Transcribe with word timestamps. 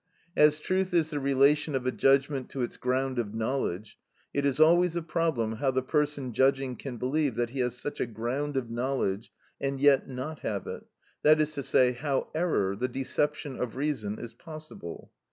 As 0.35 0.59
truth 0.59 0.95
is 0.95 1.11
the 1.11 1.19
relation 1.19 1.75
of 1.75 1.85
a 1.85 1.91
judgment 1.91 2.49
to 2.49 2.63
its 2.63 2.75
ground 2.75 3.19
of 3.19 3.35
knowledge, 3.35 3.99
it 4.33 4.47
is 4.47 4.59
always 4.59 4.95
a 4.95 5.03
problem 5.03 5.57
how 5.57 5.69
the 5.69 5.83
person 5.83 6.33
judging 6.33 6.75
can 6.75 6.97
believe 6.97 7.35
that 7.35 7.51
he 7.51 7.59
has 7.59 7.77
such 7.77 7.99
a 7.99 8.07
ground 8.07 8.57
of 8.57 8.67
knowledge 8.71 9.31
and 9.59 9.79
yet 9.79 10.07
not 10.09 10.39
have 10.39 10.65
it; 10.65 10.87
that 11.21 11.39
is 11.39 11.53
to 11.53 11.61
say, 11.61 11.91
how 11.91 12.31
error, 12.33 12.75
the 12.75 12.87
deception 12.87 13.59
of 13.61 13.75
reason, 13.75 14.17
is 14.17 14.33
possible. 14.33 15.11